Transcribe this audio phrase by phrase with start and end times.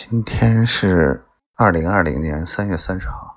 [0.00, 1.24] 今天是
[1.56, 3.36] 二零二零年三月三十号，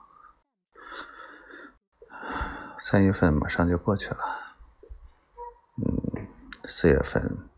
[2.79, 4.17] 三月份马上就过去了，
[5.77, 6.27] 嗯，
[6.65, 7.49] 四月份，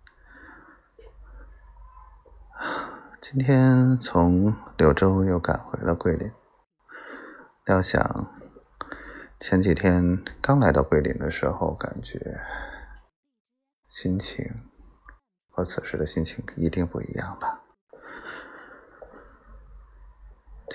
[3.19, 6.31] 今天从柳州又赶回了桂林。
[7.65, 8.33] 料想
[9.37, 12.39] 前几天刚来到桂林的时候，感觉
[13.89, 14.49] 心情
[15.49, 17.62] 和此时的心情一定不一样吧。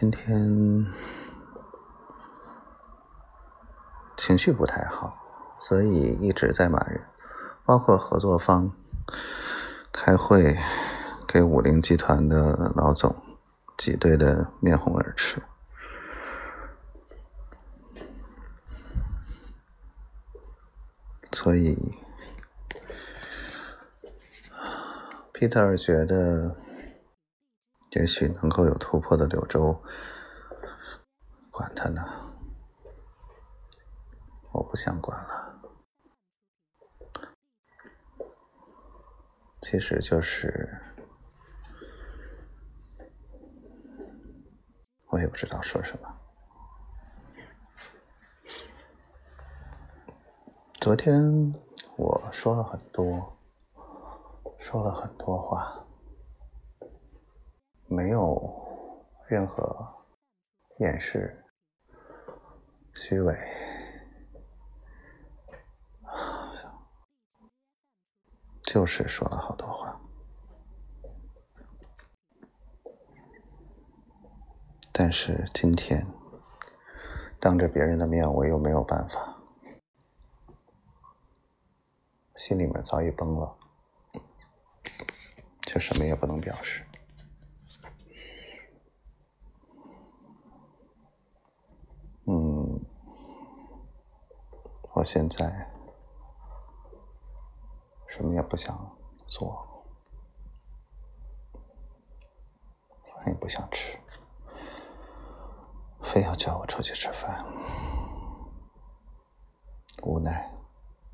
[0.01, 0.87] 今天
[4.17, 5.19] 情绪不太好，
[5.59, 7.03] 所以一直在骂人，
[7.65, 8.71] 包括合作方
[9.91, 10.57] 开会
[11.27, 13.17] 给五菱集团的老总
[13.77, 15.43] 挤兑的面红耳赤，
[21.33, 21.97] 所以
[25.35, 26.55] Peter 觉得。
[27.93, 29.83] 也许能够有突破的柳州，
[31.51, 32.03] 管他呢，
[34.53, 35.59] 我不想管了。
[39.63, 40.81] 其实就是，
[45.07, 46.15] 我也不知道说什么。
[50.75, 51.53] 昨天
[51.97, 53.37] 我说了很多，
[54.59, 55.85] 说了很多话。
[57.91, 58.41] 没有
[59.27, 60.05] 任何
[60.79, 61.43] 掩饰、
[62.95, 63.35] 虚伪，
[68.63, 69.99] 就是说了好多话。
[74.93, 76.07] 但是今天
[77.41, 79.39] 当着别人的面，我又没有办法，
[82.37, 83.57] 心里面早已崩了，
[85.63, 86.85] 却什么也不能表示。
[95.11, 95.67] 现在
[98.09, 99.67] 什么也不想做，
[103.07, 103.99] 饭也不想吃，
[106.03, 107.39] 非要叫我出去吃饭，
[110.03, 110.53] 无奈，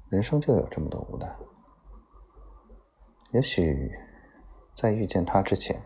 [0.08, 1.32] 人生就有这么多无奈。
[3.30, 3.96] 也许
[4.74, 5.80] 在遇见他之前，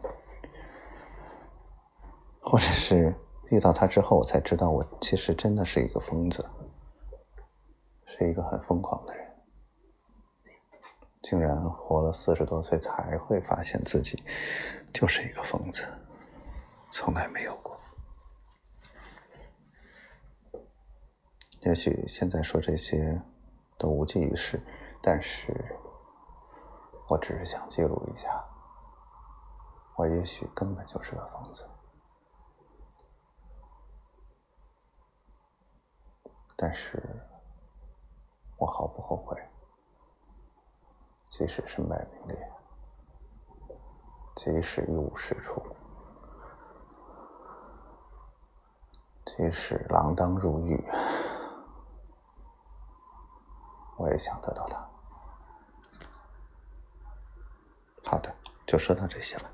[2.41, 3.15] 或者是。
[3.51, 6.47] 遇到他之后，我才知道我其实真的是一个疯子，
[8.19, 9.33] 是一个很疯狂的人，
[11.23, 14.25] 竟然活了四十多岁才会发现自己
[14.93, 15.87] 就是一个疯子，
[16.91, 17.79] 从来没有过。
[21.61, 23.23] 也许现在说这些
[23.79, 24.61] 都无济于事，
[25.01, 25.77] 但是
[27.09, 28.45] 我只是想记录一下，
[29.97, 31.65] 我也许根本就是个疯子。
[36.57, 37.01] 但是，
[38.59, 39.41] 我毫不后悔，
[41.29, 42.53] 即使身败名裂，
[44.35, 45.63] 即使一无是处，
[49.27, 50.85] 即使锒铛入狱，
[53.97, 54.77] 我也想得到他。
[58.11, 58.35] 好的，
[58.67, 59.51] 就说到这些了。